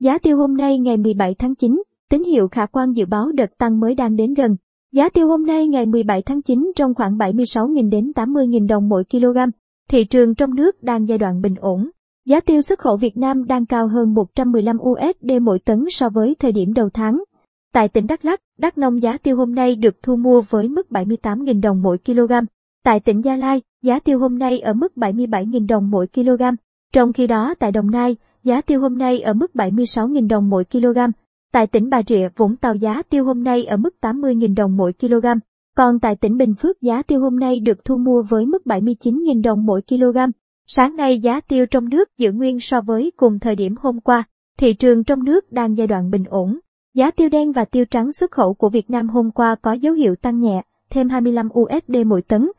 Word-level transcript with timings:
Giá 0.00 0.18
tiêu 0.18 0.36
hôm 0.36 0.56
nay 0.56 0.78
ngày 0.78 0.96
17 0.96 1.34
tháng 1.34 1.54
9, 1.54 1.82
tín 2.10 2.24
hiệu 2.24 2.48
khả 2.48 2.66
quan 2.66 2.92
dự 2.92 3.06
báo 3.06 3.32
đợt 3.32 3.58
tăng 3.58 3.80
mới 3.80 3.94
đang 3.94 4.16
đến 4.16 4.34
gần. 4.34 4.56
Giá 4.92 5.08
tiêu 5.08 5.28
hôm 5.28 5.46
nay 5.46 5.68
ngày 5.68 5.86
17 5.86 6.22
tháng 6.22 6.42
9 6.42 6.72
trong 6.76 6.94
khoảng 6.94 7.16
76.000 7.16 7.90
đến 7.90 8.12
80.000 8.14 8.66
đồng 8.66 8.88
mỗi 8.88 9.04
kg. 9.04 9.38
Thị 9.88 10.04
trường 10.04 10.34
trong 10.34 10.54
nước 10.54 10.82
đang 10.82 11.08
giai 11.08 11.18
đoạn 11.18 11.40
bình 11.40 11.54
ổn. 11.60 11.90
Giá 12.26 12.40
tiêu 12.40 12.62
xuất 12.62 12.78
khẩu 12.78 12.96
Việt 12.96 13.16
Nam 13.16 13.46
đang 13.46 13.66
cao 13.66 13.88
hơn 13.88 14.14
115 14.14 14.76
USD 14.78 15.30
mỗi 15.42 15.58
tấn 15.58 15.84
so 15.90 16.08
với 16.08 16.34
thời 16.38 16.52
điểm 16.52 16.74
đầu 16.74 16.88
tháng. 16.94 17.22
Tại 17.72 17.88
tỉnh 17.88 18.06
Đắk 18.06 18.24
Lắk, 18.24 18.40
Đắk 18.58 18.78
Nông 18.78 19.02
giá 19.02 19.18
tiêu 19.18 19.36
hôm 19.36 19.54
nay 19.54 19.76
được 19.76 20.02
thu 20.02 20.16
mua 20.16 20.42
với 20.50 20.68
mức 20.68 20.86
78.000 20.90 21.60
đồng 21.60 21.82
mỗi 21.82 21.98
kg. 21.98 22.32
Tại 22.84 23.00
tỉnh 23.00 23.20
Gia 23.24 23.36
Lai, 23.36 23.62
giá 23.82 23.98
tiêu 23.98 24.18
hôm 24.18 24.38
nay 24.38 24.60
ở 24.60 24.72
mức 24.72 24.92
77.000 24.96 25.66
đồng 25.66 25.90
mỗi 25.90 26.06
kg. 26.06 26.42
Trong 26.92 27.12
khi 27.12 27.26
đó 27.26 27.54
tại 27.58 27.72
Đồng 27.72 27.90
Nai, 27.90 28.16
giá 28.44 28.60
tiêu 28.60 28.80
hôm 28.80 28.98
nay 28.98 29.20
ở 29.20 29.32
mức 29.32 29.50
76.000 29.54 30.28
đồng 30.28 30.50
mỗi 30.50 30.64
kg. 30.64 30.98
Tại 31.52 31.66
tỉnh 31.66 31.90
Bà 31.90 32.02
Rịa, 32.06 32.28
Vũng 32.36 32.56
Tàu 32.56 32.74
giá 32.74 33.02
tiêu 33.10 33.24
hôm 33.24 33.44
nay 33.44 33.64
ở 33.64 33.76
mức 33.76 33.94
80.000 34.00 34.54
đồng 34.54 34.76
mỗi 34.76 34.92
kg. 34.92 35.26
Còn 35.76 36.00
tại 36.00 36.16
tỉnh 36.16 36.36
Bình 36.36 36.54
Phước 36.54 36.82
giá 36.82 37.02
tiêu 37.02 37.20
hôm 37.20 37.38
nay 37.38 37.60
được 37.60 37.84
thu 37.84 37.96
mua 37.96 38.22
với 38.22 38.46
mức 38.46 38.62
79.000 38.64 39.42
đồng 39.42 39.66
mỗi 39.66 39.82
kg. 39.82 40.18
Sáng 40.66 40.96
nay 40.96 41.18
giá 41.18 41.40
tiêu 41.40 41.66
trong 41.66 41.88
nước 41.88 42.08
giữ 42.18 42.32
nguyên 42.32 42.60
so 42.60 42.80
với 42.80 43.12
cùng 43.16 43.38
thời 43.38 43.56
điểm 43.56 43.74
hôm 43.80 44.00
qua. 44.00 44.22
Thị 44.58 44.72
trường 44.72 45.04
trong 45.04 45.24
nước 45.24 45.52
đang 45.52 45.76
giai 45.76 45.86
đoạn 45.86 46.10
bình 46.10 46.24
ổn. 46.28 46.58
Giá 46.94 47.10
tiêu 47.10 47.28
đen 47.28 47.52
và 47.52 47.64
tiêu 47.64 47.84
trắng 47.84 48.12
xuất 48.12 48.30
khẩu 48.30 48.54
của 48.54 48.68
Việt 48.68 48.90
Nam 48.90 49.08
hôm 49.08 49.30
qua 49.30 49.54
có 49.62 49.72
dấu 49.72 49.94
hiệu 49.94 50.16
tăng 50.16 50.40
nhẹ, 50.40 50.62
thêm 50.90 51.08
25 51.08 51.48
USD 51.60 51.96
mỗi 52.06 52.22
tấn. 52.22 52.50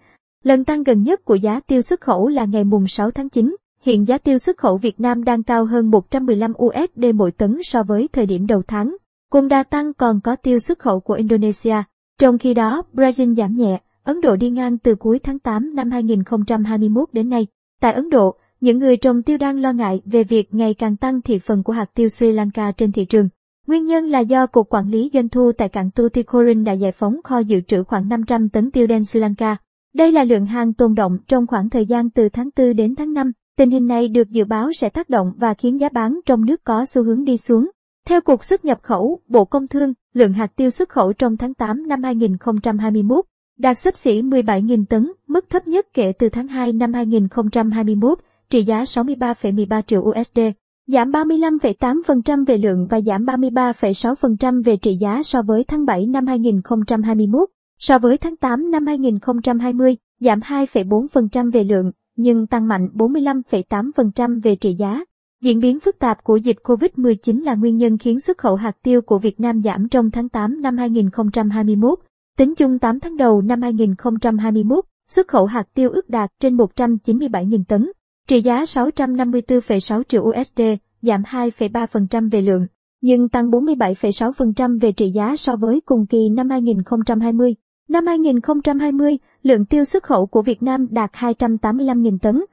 Lần 0.44 0.66
tăng 0.66 0.84
gần 0.84 1.04
nhất 1.04 1.26
của 1.26 1.36
giá 1.36 1.60
tiêu 1.60 1.82
xuất 1.82 2.02
khẩu 2.02 2.28
là 2.28 2.46
ngày 2.46 2.64
mùng 2.64 2.88
6 2.88 3.12
tháng 3.12 3.30
9. 3.30 3.56
Hiện 3.86 4.08
giá 4.08 4.18
tiêu 4.18 4.38
xuất 4.38 4.58
khẩu 4.58 4.78
Việt 4.78 5.00
Nam 5.00 5.24
đang 5.24 5.44
cao 5.44 5.66
hơn 5.66 5.92
115 5.92 6.54
USD 6.66 7.06
mỗi 7.16 7.32
tấn 7.32 7.58
so 7.64 7.84
với 7.84 8.08
thời 8.14 8.26
điểm 8.26 8.48
đầu 8.48 8.62
tháng. 8.68 8.96
Cùng 9.32 9.48
đa 9.48 9.64
tăng 9.64 9.94
còn 9.94 10.22
có 10.22 10.36
tiêu 10.36 10.60
xuất 10.60 10.80
khẩu 10.80 11.00
của 11.00 11.14
Indonesia. 11.14 11.76
Trong 12.20 12.38
khi 12.38 12.54
đó, 12.54 12.82
Brazil 12.94 13.36
giảm 13.36 13.56
nhẹ, 13.56 13.82
Ấn 14.04 14.22
Độ 14.22 14.36
đi 14.36 14.50
ngang 14.50 14.78
từ 14.78 14.96
cuối 14.96 15.20
tháng 15.20 15.40
8 15.40 15.76
năm 15.76 15.92
2021 15.92 17.10
đến 17.14 17.30
nay. 17.30 17.48
Tại 17.82 17.94
Ấn 17.94 18.10
Độ, 18.10 18.36
những 18.62 18.80
người 18.80 18.98
trồng 18.98 19.24
tiêu 19.24 19.38
đang 19.38 19.60
lo 19.60 19.72
ngại 19.72 20.02
về 20.06 20.24
việc 20.24 20.54
ngày 20.54 20.74
càng 20.74 20.98
tăng 20.98 21.22
thị 21.22 21.40
phần 21.40 21.64
của 21.64 21.74
hạt 21.74 21.90
tiêu 21.96 22.08
Sri 22.08 22.32
Lanka 22.32 22.72
trên 22.72 22.92
thị 22.92 23.06
trường. 23.06 23.30
Nguyên 23.68 23.86
nhân 23.86 24.06
là 24.06 24.20
do 24.20 24.46
Cục 24.46 24.70
Quản 24.70 24.90
lý 24.90 25.10
Doanh 25.14 25.30
thu 25.30 25.52
tại 25.58 25.70
cảng 25.70 25.92
Tuticorin 25.92 26.64
đã 26.64 26.74
giải 26.74 26.92
phóng 26.92 27.20
kho 27.24 27.40
dự 27.40 27.62
trữ 27.62 27.84
khoảng 27.84 28.10
500 28.10 28.50
tấn 28.50 28.72
tiêu 28.72 28.88
đen 28.88 29.04
Sri 29.04 29.20
Lanka. 29.20 29.58
Đây 29.94 30.12
là 30.12 30.24
lượng 30.24 30.46
hàng 30.46 30.74
tồn 30.74 30.96
động 30.96 31.18
trong 31.28 31.48
khoảng 31.48 31.70
thời 31.70 31.86
gian 31.86 32.10
từ 32.10 32.30
tháng 32.30 32.50
4 32.58 32.76
đến 32.76 32.96
tháng 32.96 33.14
5. 33.14 33.32
Tình 33.58 33.72
hình 33.72 33.88
này 33.88 34.08
được 34.08 34.30
dự 34.30 34.46
báo 34.46 34.72
sẽ 34.74 34.90
tác 34.90 35.10
động 35.10 35.34
và 35.38 35.54
khiến 35.54 35.80
giá 35.80 35.90
bán 35.90 36.20
trong 36.26 36.46
nước 36.46 36.64
có 36.64 36.86
xu 36.86 37.04
hướng 37.04 37.24
đi 37.26 37.38
xuống. 37.38 37.70
Theo 38.08 38.22
Cục 38.22 38.44
xuất 38.44 38.66
nhập 38.66 38.80
khẩu, 38.82 39.20
Bộ 39.28 39.46
Công 39.46 39.68
Thương, 39.68 39.94
lượng 40.14 40.34
hạt 40.34 40.56
tiêu 40.56 40.70
xuất 40.70 40.90
khẩu 40.90 41.14
trong 41.14 41.38
tháng 41.38 41.54
8 41.54 41.88
năm 41.88 42.04
2021 42.04 43.26
đạt 43.62 43.78
xấp 43.78 43.96
xỉ 43.96 44.22
17.000 44.22 44.86
tấn, 44.86 45.12
mức 45.28 45.50
thấp 45.50 45.68
nhất 45.68 45.88
kể 45.94 46.12
từ 46.20 46.30
tháng 46.30 46.48
2 46.48 46.74
năm 46.74 46.94
2021, 46.94 48.20
trị 48.50 48.64
giá 48.64 48.84
63,13 48.84 49.82
triệu 49.82 50.02
USD, 50.02 50.40
giảm 50.88 51.12
35,8% 51.12 52.46
về 52.46 52.58
lượng 52.58 52.88
và 52.90 53.02
giảm 53.02 53.26
33,6% 53.26 54.64
về 54.64 54.78
trị 54.78 54.96
giá 54.96 55.24
so 55.24 55.42
với 55.42 55.64
tháng 55.64 55.86
7 55.86 56.06
năm 56.06 56.28
2021. 56.28 57.50
So 57.80 58.00
với 58.00 58.18
tháng 58.18 58.38
8 58.38 58.72
năm 58.72 58.86
2020, 58.86 59.98
giảm 60.20 60.40
2,4% 60.40 61.52
về 61.52 61.64
lượng, 61.64 61.92
nhưng 62.16 62.48
tăng 62.48 62.68
mạnh 62.68 62.90
45,8% 62.94 64.42
về 64.42 64.56
trị 64.56 64.74
giá. 64.74 65.04
Diễn 65.42 65.60
biến 65.60 65.80
phức 65.80 66.00
tạp 66.00 66.24
của 66.24 66.38
dịch 66.38 66.58
COVID-19 66.64 67.44
là 67.44 67.56
nguyên 67.56 67.78
nhân 67.78 67.98
khiến 67.98 68.20
xuất 68.20 68.38
khẩu 68.38 68.56
hạt 68.56 68.78
tiêu 68.84 69.02
của 69.02 69.20
Việt 69.20 69.40
Nam 69.40 69.62
giảm 69.64 69.90
trong 69.90 70.12
tháng 70.12 70.30
8 70.30 70.62
năm 70.62 70.78
2021. 70.78 72.00
Tính 72.38 72.56
chung 72.56 72.80
8 72.80 73.00
tháng 73.00 73.18
đầu 73.18 73.42
năm 73.42 73.62
2021, 73.62 74.86
xuất 75.08 75.28
khẩu 75.28 75.46
hạt 75.46 75.68
tiêu 75.74 75.90
ước 75.90 76.10
đạt 76.10 76.32
trên 76.40 76.58
197.000 76.58 77.64
tấn, 77.68 77.92
trị 78.28 78.42
giá 78.42 78.64
654,6 78.64 80.04
triệu 80.04 80.24
USD, 80.24 80.62
giảm 81.02 81.22
2,3% 81.22 82.30
về 82.30 82.42
lượng, 82.42 82.68
nhưng 83.02 83.30
tăng 83.30 83.50
47,6% 83.50 84.80
về 84.80 84.92
trị 84.92 85.10
giá 85.10 85.36
so 85.36 85.56
với 85.56 85.82
cùng 85.86 86.06
kỳ 86.06 86.30
năm 86.30 86.50
2020. 86.50 87.56
Năm 87.92 88.06
2020, 88.08 89.18
lượng 89.44 89.66
tiêu 89.66 89.84
xuất 89.84 90.04
khẩu 90.04 90.26
của 90.26 90.42
Việt 90.42 90.64
Nam 90.64 90.88
đạt 90.90 91.12
285.000 91.12 92.18
tấn. 92.18 92.46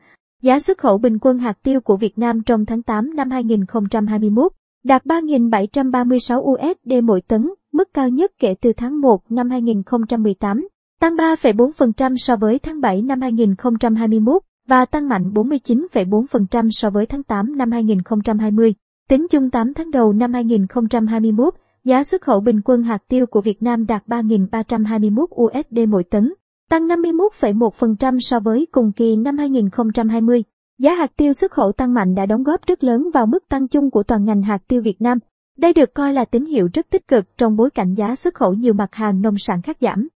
Giá 0.42 0.58
xuất 0.58 0.78
khẩu 0.78 0.98
bình 0.98 1.18
quân 1.18 1.38
hạt 1.38 1.58
tiêu 1.62 1.80
của 1.80 1.96
Việt 1.96 2.18
Nam 2.18 2.42
trong 2.42 2.66
tháng 2.66 2.82
8 2.82 3.16
năm 3.16 3.30
2021 3.30 4.52
đạt 4.84 5.06
3.736 5.06 6.40
USD 6.40 7.04
mỗi 7.04 7.20
tấn, 7.20 7.50
mức 7.72 7.88
cao 7.94 8.08
nhất 8.08 8.32
kể 8.40 8.54
từ 8.60 8.72
tháng 8.76 9.00
1 9.00 9.32
năm 9.32 9.50
2018, 9.50 10.68
tăng 11.00 11.16
3,4% 11.16 12.14
so 12.16 12.36
với 12.36 12.58
tháng 12.58 12.80
7 12.80 13.02
năm 13.02 13.20
2021 13.20 14.42
và 14.68 14.84
tăng 14.84 15.08
mạnh 15.08 15.30
49,4% 15.34 16.68
so 16.70 16.90
với 16.90 17.06
tháng 17.06 17.22
8 17.22 17.56
năm 17.56 17.70
2020. 17.70 18.74
Tính 19.08 19.26
chung 19.30 19.50
8 19.50 19.74
tháng 19.74 19.90
đầu 19.90 20.12
năm 20.12 20.32
2021, 20.32 21.54
giá 21.88 22.04
xuất 22.04 22.22
khẩu 22.22 22.40
bình 22.40 22.60
quân 22.64 22.82
hạt 22.82 23.02
tiêu 23.08 23.26
của 23.26 23.40
Việt 23.40 23.62
Nam 23.62 23.86
đạt 23.86 24.06
3.321 24.06 25.24
USD 25.42 25.88
mỗi 25.88 26.04
tấn, 26.04 26.34
tăng 26.70 26.86
51,1% 26.86 28.18
so 28.20 28.40
với 28.40 28.66
cùng 28.72 28.92
kỳ 28.92 29.16
năm 29.16 29.38
2020. 29.38 30.44
Giá 30.78 30.94
hạt 30.94 31.12
tiêu 31.16 31.32
xuất 31.32 31.52
khẩu 31.52 31.72
tăng 31.72 31.94
mạnh 31.94 32.14
đã 32.14 32.26
đóng 32.26 32.42
góp 32.42 32.66
rất 32.66 32.84
lớn 32.84 33.10
vào 33.14 33.26
mức 33.26 33.48
tăng 33.48 33.68
chung 33.68 33.90
của 33.90 34.02
toàn 34.02 34.24
ngành 34.24 34.42
hạt 34.42 34.58
tiêu 34.68 34.82
Việt 34.82 35.00
Nam. 35.00 35.18
Đây 35.58 35.72
được 35.72 35.94
coi 35.94 36.12
là 36.12 36.24
tín 36.24 36.44
hiệu 36.44 36.68
rất 36.74 36.90
tích 36.90 37.08
cực 37.08 37.36
trong 37.38 37.56
bối 37.56 37.70
cảnh 37.70 37.94
giá 37.94 38.16
xuất 38.16 38.34
khẩu 38.34 38.54
nhiều 38.54 38.74
mặt 38.74 38.94
hàng 38.94 39.22
nông 39.22 39.38
sản 39.38 39.62
khác 39.62 39.76
giảm. 39.80 40.08